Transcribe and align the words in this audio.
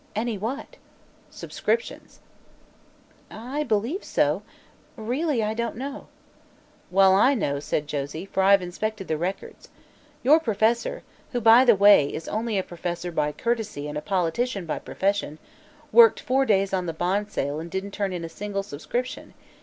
"Any 0.15 0.35
what?" 0.35 0.77
"Subscriptions."" 1.29 2.21
I 3.55 3.61
believe 3.61 4.03
so. 4.03 4.41
Really, 4.97 5.43
I 5.43 5.53
don't 5.53 5.75
know." 5.75 6.07
"Well, 6.89 7.13
I 7.13 7.35
know," 7.35 7.59
said 7.59 7.85
Josie, 7.85 8.25
"for 8.25 8.41
I've 8.41 8.63
inspected 8.63 9.07
the 9.07 9.15
records. 9.15 9.69
Your 10.23 10.39
professor 10.39 11.03
who, 11.33 11.39
by 11.39 11.65
the 11.65 11.75
way, 11.75 12.11
is 12.11 12.27
only 12.27 12.57
a 12.57 12.63
professor 12.63 13.11
by 13.11 13.31
courtesy 13.31 13.87
and 13.87 13.95
a 13.95 14.01
politician 14.01 14.65
by 14.65 14.79
profession 14.79 15.37
worked 15.91 16.19
four 16.19 16.45
days 16.47 16.73
on 16.73 16.87
the 16.87 16.93
bond 16.93 17.29
sale 17.31 17.59
and 17.59 17.69
didn't 17.69 17.91
turn 17.91 18.11
in 18.11 18.25
a 18.25 18.27
single 18.27 18.63
subscription. 18.63 19.35